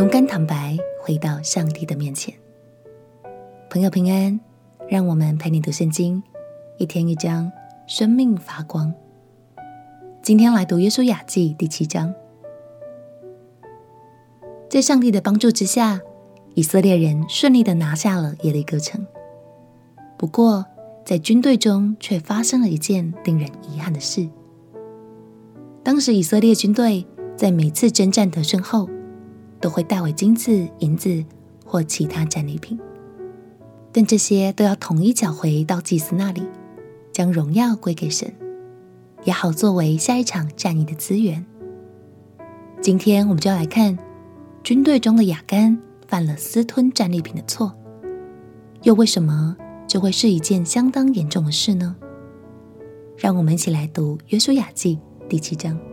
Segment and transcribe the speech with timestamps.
[0.00, 2.34] 勇敢坦白，回到上帝的面前。
[3.68, 4.40] 朋友平安，
[4.88, 6.22] 让我们陪你读圣经，
[6.78, 7.52] 一天一章，
[7.86, 8.94] 生命发光。
[10.22, 12.14] 今天来读约书亚记第七章。
[14.70, 16.00] 在上帝的帮助之下，
[16.54, 19.06] 以色列人顺利的拿下了耶利哥城。
[20.16, 20.64] 不过，
[21.04, 24.26] 在军队中却发生了一件令人遗憾的事。
[25.82, 27.06] 当时以色列军队
[27.36, 28.88] 在每次征战得胜后，
[29.60, 31.24] 都会带回金子、银子
[31.64, 32.78] 或其他战利品，
[33.92, 36.42] 但这些都要统一缴回到祭司那里，
[37.12, 38.32] 将荣耀归给神，
[39.24, 41.44] 也好作为下一场战役的资源。
[42.80, 43.98] 今天我们就要来看
[44.64, 47.74] 军队中的亚干犯了私吞战利品的错，
[48.82, 51.94] 又为什么就会是一件相当严重的事呢？
[53.18, 55.89] 让我们一起来读《约书亚记》第七章。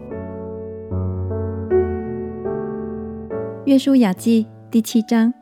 [3.67, 5.33] 约书亚记第七章：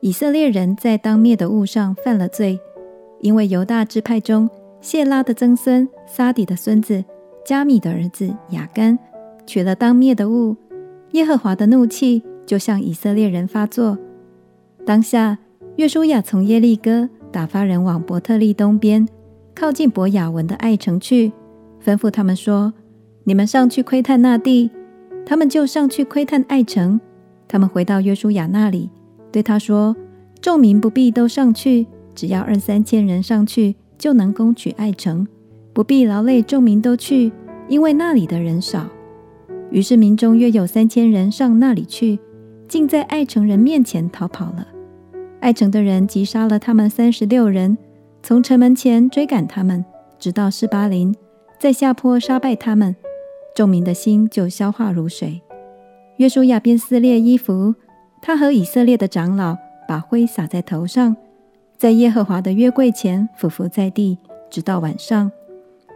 [0.00, 2.58] 以色列人在当灭的物上犯了罪，
[3.20, 4.50] 因为犹大支派中
[4.80, 7.04] 谢拉的曾孙撒底的孙子
[7.46, 8.98] 加米的儿子雅干
[9.46, 10.56] 取了当灭的物，
[11.12, 13.96] 耶和华的怒气就向以色列人发作。
[14.84, 15.38] 当下，
[15.76, 19.06] 约书亚从耶利哥打发人往伯特利东边，
[19.54, 21.30] 靠近伯亚文的爱城去，
[21.80, 22.74] 吩咐他们说
[23.22, 24.72] ：“你们上去窥探那地。”
[25.26, 27.00] 他们就上去窥探爱城。
[27.46, 28.90] 他们回到约书亚那里，
[29.30, 29.94] 对他说
[30.40, 35.26] ：“众民不必都上去，只要二三千人上去，就能攻取爱城，
[35.72, 37.30] 不必劳累众民都去，
[37.68, 38.86] 因为那里的人少。”
[39.70, 42.18] 于是民中约有三千人上那里去，
[42.68, 44.66] 竟在爱城人面前逃跑了。
[45.40, 47.76] 爱城的人击杀了他们三十六人，
[48.22, 49.84] 从城门前追赶他们，
[50.18, 51.14] 直到示巴林，
[51.58, 52.94] 在下坡杀败他们。
[53.54, 55.40] 众民的心就消化如水。
[56.16, 57.74] 约书亚便撕裂衣服，
[58.20, 59.56] 他和以色列的长老
[59.88, 61.16] 把灰撒在头上，
[61.76, 64.18] 在耶和华的约柜前俯伏在地，
[64.50, 65.30] 直到晚上。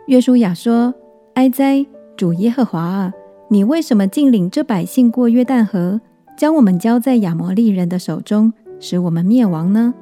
[0.07, 0.95] 约书亚说
[1.35, 1.85] ：“哀哉，
[2.17, 3.13] 主耶和华啊！
[3.49, 6.01] 你为什么竟领这百姓过约旦河，
[6.37, 9.95] 将我们交在亚摩利人的手中，使我们灭亡呢？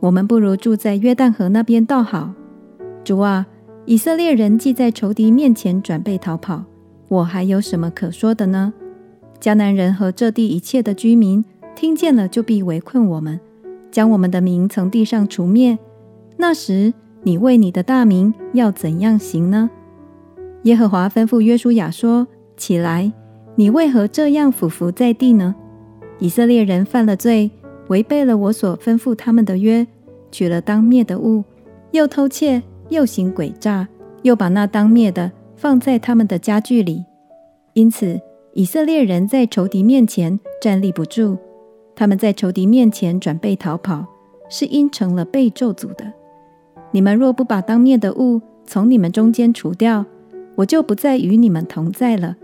[0.00, 2.32] 我们不如住在约旦河那边倒好。
[3.04, 3.46] 主啊，
[3.84, 6.64] 以色列人既在仇敌面前准备逃跑。”
[7.10, 8.72] 我还有什么可说的呢？
[9.40, 11.44] 迦南人和这地一切的居民
[11.74, 13.40] 听见了，就必围困我们，
[13.90, 15.76] 将我们的民从地上除灭。
[16.36, 16.94] 那时，
[17.24, 19.68] 你为你的大名要怎样行呢？
[20.62, 23.12] 耶和华吩咐约书亚说：“起来，
[23.56, 25.56] 你为何这样俯伏在地呢？
[26.20, 27.50] 以色列人犯了罪，
[27.88, 29.84] 违背了我所吩咐他们的约，
[30.30, 31.42] 取了当灭的物，
[31.90, 33.88] 又偷窃，又行诡诈，
[34.22, 37.04] 又把那当灭的。”放在他们的家具里，
[37.74, 38.18] 因此
[38.54, 41.36] 以色列人在仇敌面前站立不住。
[41.94, 44.06] 他们在仇敌面前转背逃跑，
[44.48, 46.10] 是因成了被咒诅的。
[46.92, 50.06] 你们若不把当灭的物从你们中间除掉，
[50.54, 52.38] 我就不再与你们同在了。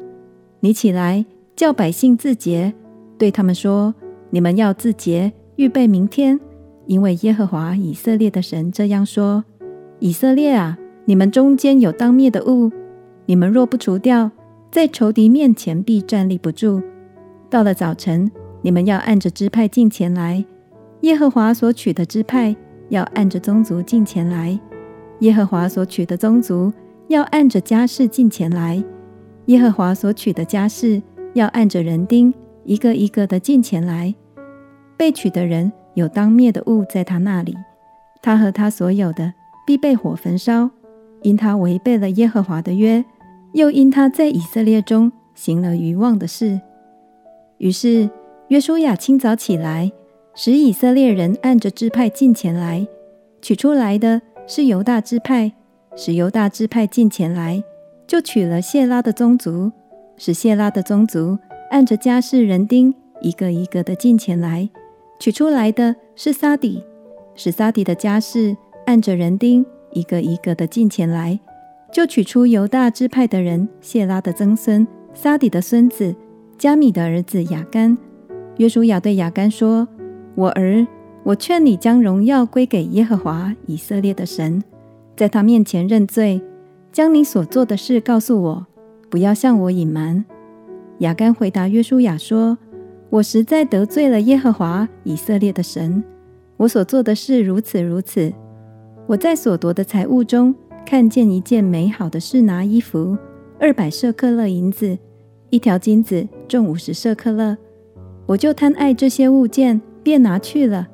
[0.60, 1.24] 你起来，
[1.56, 2.74] 叫百姓自洁，
[3.16, 3.94] 对他们说：
[4.28, 6.38] 你们要自洁，预备明天，
[6.84, 9.42] 因为耶和华以色列的神这样说：
[10.00, 12.70] 以色列啊，你们中间有当灭的物。
[13.26, 14.30] 你们若不除掉，
[14.70, 16.80] 在仇敌面前必站立不住。
[17.50, 18.30] 到了早晨，
[18.62, 20.44] 你们要按着支派进前来；
[21.00, 22.54] 耶和华所取的支派
[22.88, 24.58] 要按着宗族进前来；
[25.20, 26.72] 耶和华所取的宗族
[27.08, 28.82] 要按着家世进前来；
[29.46, 31.02] 耶和华所取的家世
[31.34, 32.32] 要按着人丁
[32.64, 34.14] 一个一个的进前来。
[34.96, 37.56] 被取的人有当灭的物在他那里，
[38.22, 39.32] 他和他所有的
[39.66, 40.70] 必被火焚烧，
[41.22, 43.04] 因他违背了耶和华的约。
[43.56, 46.60] 又因他在以色列中行了愚妄的事，
[47.56, 48.10] 于是
[48.48, 49.90] 约书亚清早起来，
[50.34, 52.86] 使以色列人按着支派进前来，
[53.40, 55.50] 取出来的是犹大支派，
[55.96, 57.64] 使犹大支派进前来，
[58.06, 59.72] 就取了谢拉的宗族，
[60.18, 61.38] 使谢拉的宗族
[61.70, 64.68] 按着家室人丁一个一个的进前来，
[65.18, 66.84] 取出来的是撒底，
[67.34, 68.54] 使撒底的家室
[68.84, 71.40] 按着人丁一个一个的进前来。
[71.96, 76.14] 就取出犹大支派的人谢拉的曾孙撒底的孙子
[76.58, 77.96] 加米的儿子雅干。
[78.58, 79.88] 约书亚对雅干说
[80.36, 80.86] ：“我儿，
[81.22, 84.62] 我劝你将荣耀归给耶和华以色列的神，
[85.16, 86.42] 在他面前认罪，
[86.92, 88.66] 将你所做的事告诉我，
[89.08, 90.22] 不要向我隐瞒。”
[91.00, 92.58] 雅干回答约书亚说
[93.08, 96.04] ：“我实在得罪了耶和华以色列的神，
[96.58, 98.30] 我所做的事如此如此。
[99.06, 100.54] 我在所夺的财物中。”
[100.86, 103.18] 看见一件美好的事拿衣服，
[103.58, 104.96] 二百舍客勒银子，
[105.50, 107.58] 一条金子重五十舍客勒。
[108.24, 110.86] 我就贪爱这些物件，便拿去了。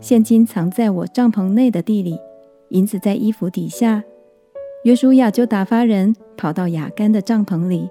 [0.00, 2.18] 现金藏在我帐篷内的地里，
[2.70, 4.02] 银子在衣服底下。
[4.82, 7.88] 约书亚就打发人跑到雅干的帐篷里，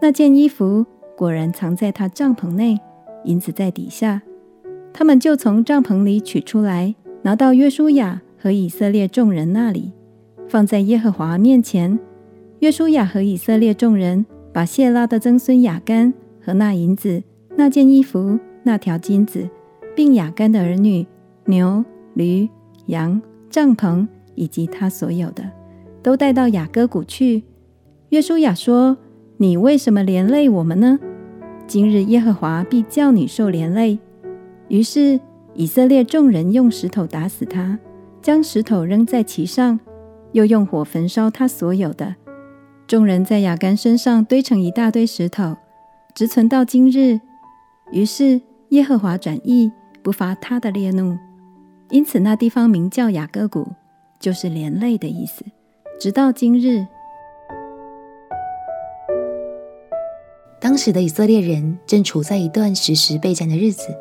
[0.00, 0.84] 那件衣服
[1.16, 2.76] 果然藏在他帐篷内，
[3.24, 4.20] 银子在底下。
[4.92, 9.92] 他们就从帐篷里取出来，拿到约书亚和以色列众人那里，
[10.52, 11.98] 放在耶和华面前。
[12.58, 16.12] 约书亚和以色列众人把谢拉的曾孙雅干
[16.44, 17.22] 和那银子、
[17.56, 19.48] 那件衣服、那条金子，
[19.96, 21.06] 并雅干的儿女、
[21.46, 21.82] 牛、
[22.12, 22.46] 驴、
[22.84, 23.18] 羊、
[23.48, 25.42] 帐篷以及他所有的，
[26.02, 27.44] 都带到雅各谷去。
[28.10, 28.98] 约书亚说
[29.38, 31.00] ：“你为什么连累我们呢？
[31.66, 33.98] 今日耶和华必叫你受连累。”
[34.68, 35.18] 于是
[35.54, 37.78] 以色列众人用石头打死他，
[38.20, 39.80] 将石头扔在其上，
[40.32, 42.16] 又用火焚烧他所有的。
[42.86, 45.56] 众人在雅干身上堆成一大堆石头，
[46.14, 47.20] 直存到今日。
[47.90, 48.40] 于是
[48.70, 49.70] 耶和华转意，
[50.02, 51.16] 不发他的烈怒，
[51.90, 53.66] 因此那地方名叫雅各谷，
[54.18, 55.44] 就是连累的意思。
[56.00, 56.86] 直到今日，
[60.58, 63.94] 当时的以色列人正处在一段时时备战的日子，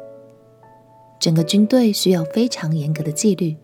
[1.19, 3.55] 整个军队需要非常严格的纪律，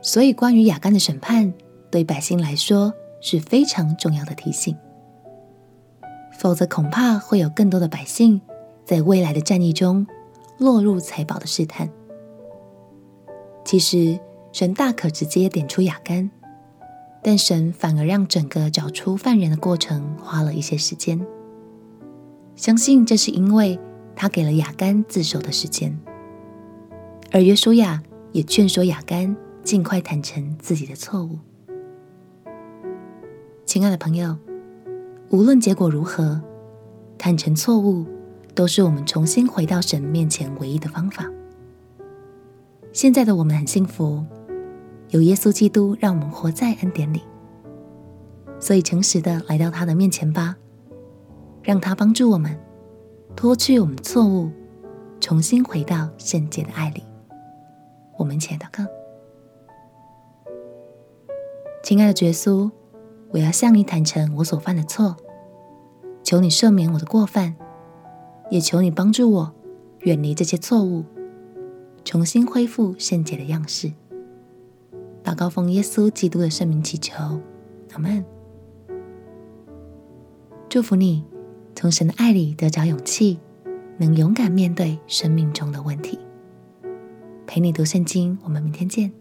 [0.00, 1.52] 所以关于亚干的审判，
[1.90, 4.76] 对百姓来说是非常重要的提醒。
[6.38, 8.40] 否则，恐怕会有更多的百姓
[8.84, 10.06] 在未来的战役中
[10.58, 11.88] 落入财宝的试探。
[13.64, 14.18] 其实，
[14.52, 16.30] 神大可直接点出亚干，
[17.22, 21.20] 但神反而让整个找出犯人的过程花了一些时间。
[22.54, 23.78] 相信这是因为
[24.14, 25.98] 他给了亚干自首的时间，
[27.32, 28.02] 而约书亚
[28.32, 29.34] 也劝说亚干
[29.66, 31.40] 尽快坦诚自己的错误。
[33.64, 34.38] 亲爱的朋友，
[35.30, 36.40] 无论结果如何，
[37.18, 38.06] 坦诚错误
[38.54, 41.28] 都是我们重新回到神面前唯一的方法。
[42.92, 44.24] 现在的我们很幸福。
[45.10, 47.22] 有耶稣基督，让我们活在恩典里，
[48.60, 50.54] 所以诚实的来到他的面前吧，
[51.64, 52.56] 让他帮助我们
[53.34, 54.48] 脱去我们错误，
[55.20, 57.02] 重新回到圣洁的爱里。
[58.16, 58.84] 我们一起来祷告。
[61.86, 62.68] 亲爱的耶稣，
[63.30, 65.14] 我要向你坦诚我所犯的错，
[66.24, 67.54] 求你赦免我的过犯，
[68.50, 69.54] 也求你帮助我
[70.00, 71.04] 远离这些错误，
[72.04, 73.92] 重新恢复圣洁的样式。
[75.22, 77.40] 祷告奉耶稣基督的圣名祈求，
[77.92, 78.24] 阿门。
[80.68, 81.24] 祝福你，
[81.76, 83.38] 从神的爱里得着勇气，
[83.98, 86.18] 能勇敢面对生命中的问题。
[87.46, 89.12] 陪你读圣经，我们明天见。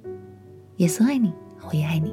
[0.78, 1.32] 耶稣爱你，
[1.70, 2.12] 我也爱你。